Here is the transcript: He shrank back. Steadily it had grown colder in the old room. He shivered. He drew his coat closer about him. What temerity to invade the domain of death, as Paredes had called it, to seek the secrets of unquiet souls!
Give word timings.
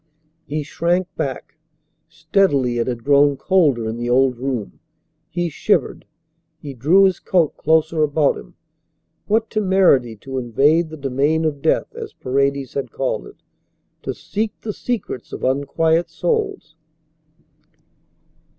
He 0.47 0.63
shrank 0.63 1.07
back. 1.15 1.57
Steadily 2.09 2.79
it 2.79 2.87
had 2.87 3.03
grown 3.03 3.37
colder 3.37 3.87
in 3.87 3.97
the 3.97 4.09
old 4.09 4.35
room. 4.37 4.79
He 5.29 5.47
shivered. 5.47 6.05
He 6.57 6.73
drew 6.73 7.03
his 7.03 7.19
coat 7.19 7.55
closer 7.55 8.01
about 8.01 8.35
him. 8.35 8.55
What 9.27 9.51
temerity 9.51 10.15
to 10.15 10.39
invade 10.39 10.89
the 10.89 10.97
domain 10.97 11.45
of 11.45 11.61
death, 11.61 11.93
as 11.93 12.13
Paredes 12.13 12.73
had 12.73 12.89
called 12.89 13.27
it, 13.27 13.43
to 14.01 14.15
seek 14.15 14.59
the 14.61 14.73
secrets 14.73 15.31
of 15.33 15.43
unquiet 15.43 16.09
souls! 16.09 16.75